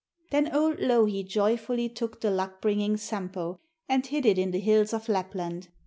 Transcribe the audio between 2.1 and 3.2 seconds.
the luck bringing